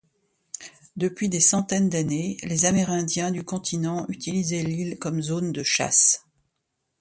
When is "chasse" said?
5.61-6.25